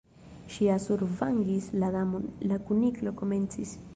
[0.53, 3.79] "Ŝi ja survangis la Damon" la Kuniklo komencis.